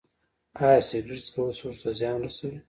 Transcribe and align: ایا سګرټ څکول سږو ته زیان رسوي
ایا 0.63 0.81
سګرټ 0.89 1.21
څکول 1.27 1.49
سږو 1.57 1.79
ته 1.81 1.89
زیان 1.99 2.17
رسوي 2.25 2.57